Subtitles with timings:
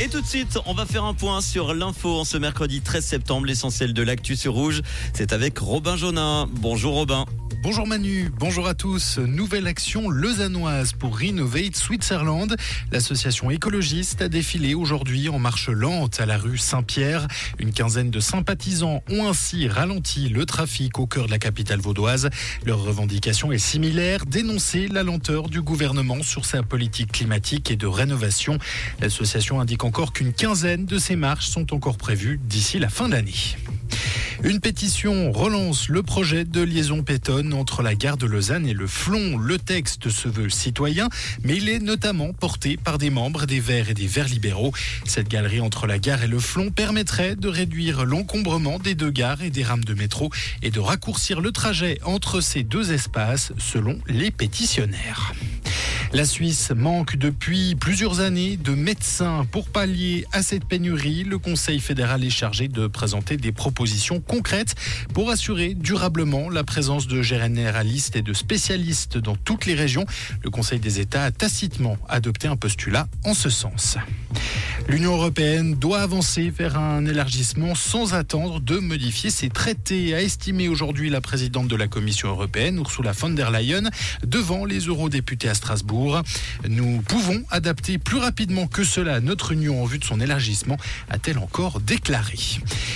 [0.00, 3.04] Et tout de suite, on va faire un point sur l'info en ce mercredi 13
[3.04, 4.82] septembre, l'essentiel de l'actu sur Rouge.
[5.12, 6.48] C'est avec Robin Jonin.
[6.52, 7.24] Bonjour Robin.
[7.56, 9.18] Bonjour Manu, bonjour à tous.
[9.18, 12.54] Nouvelle action lausannoise pour Renovate Switzerland.
[12.92, 17.26] L'association écologiste a défilé aujourd'hui en marche lente à la rue Saint-Pierre.
[17.58, 22.30] Une quinzaine de sympathisants ont ainsi ralenti le trafic au cœur de la capitale vaudoise.
[22.64, 27.86] Leur revendication est similaire, dénoncer la lenteur du gouvernement sur sa politique climatique et de
[27.86, 28.58] rénovation.
[29.00, 33.14] L'association indique encore qu'une quinzaine de ces marches sont encore prévues d'ici la fin de
[33.14, 33.34] l'année.
[34.44, 38.86] Une pétition relance le projet de liaison pétonne entre la gare de Lausanne et le
[38.86, 39.36] Flon.
[39.36, 41.08] Le texte se veut citoyen,
[41.42, 44.72] mais il est notamment porté par des membres des Verts et des Verts libéraux.
[45.04, 49.42] Cette galerie entre la gare et le Flon permettrait de réduire l'encombrement des deux gares
[49.42, 50.30] et des rames de métro
[50.62, 55.32] et de raccourcir le trajet entre ces deux espaces, selon les pétitionnaires.
[56.14, 59.46] La Suisse manque depuis plusieurs années de médecins.
[59.50, 64.74] Pour pallier à cette pénurie, le Conseil fédéral est chargé de présenter des propositions concrètes
[65.12, 70.06] pour assurer durablement la présence de généralistes et de spécialistes dans toutes les régions.
[70.42, 73.98] Le Conseil des États a tacitement adopté un postulat en ce sens.
[74.88, 80.68] L'Union européenne doit avancer vers un élargissement sans attendre de modifier ses traités, a estimé
[80.68, 83.90] aujourd'hui la présidente de la Commission européenne, Ursula von der Leyen,
[84.26, 85.97] devant les eurodéputés à Strasbourg.
[86.68, 90.76] Nous pouvons adapter plus rapidement que cela notre union en vue de son élargissement,
[91.10, 92.38] a-t-elle encore déclaré.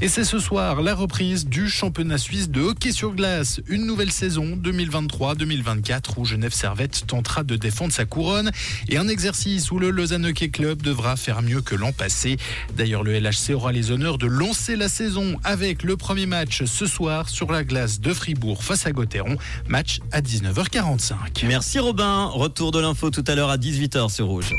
[0.00, 3.60] Et c'est ce soir la reprise du championnat suisse de hockey sur glace.
[3.68, 8.50] Une nouvelle saison 2023-2024 où Genève Servette tentera de défendre sa couronne
[8.88, 12.36] et un exercice où le Lausanne Hockey Club devra faire mieux que l'an passé.
[12.76, 16.86] D'ailleurs, le LHC aura les honneurs de lancer la saison avec le premier match ce
[16.86, 19.36] soir sur la glace de Fribourg face à Gauthieron.
[19.68, 21.46] Match à 19h45.
[21.46, 22.26] Merci Robin.
[22.26, 24.54] Retour de l'info tout à l'heure à 18h sur Rouge.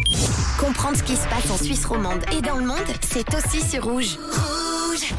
[0.59, 3.83] Comprendre ce qui se passe en Suisse romande et dans le monde, c'est aussi sur
[3.83, 4.17] Rouge.
[4.17, 5.13] Rouge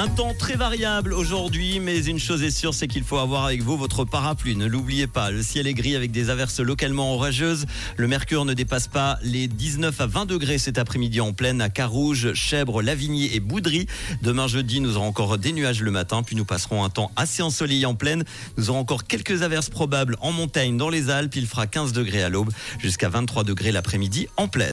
[0.00, 3.60] Un temps très variable aujourd'hui, mais une chose est sûre, c'est qu'il faut avoir avec
[3.60, 4.56] vous votre parapluie.
[4.56, 7.66] Ne l'oubliez pas, le ciel est gris avec des averses localement orageuses.
[7.98, 11.68] Le mercure ne dépasse pas les 19 à 20 degrés cet après-midi en pleine à
[11.68, 13.88] Carouge, Chèvre, Lavigny et Boudry.
[14.22, 17.42] Demain jeudi, nous aurons encore des nuages le matin, puis nous passerons un temps assez
[17.42, 18.24] ensoleillé en pleine.
[18.56, 21.36] Nous aurons encore quelques averses probables en montagne dans les Alpes.
[21.36, 24.68] Il fera 15 degrés à l'aube jusqu'à 23 degrés l'après-midi en pleine.